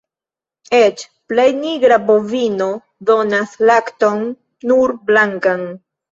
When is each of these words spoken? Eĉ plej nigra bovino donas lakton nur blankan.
Eĉ 0.75 1.01
plej 1.31 1.43
nigra 1.57 1.99
bovino 2.07 2.69
donas 3.09 3.53
lakton 3.71 4.23
nur 4.71 4.95
blankan. 5.11 5.63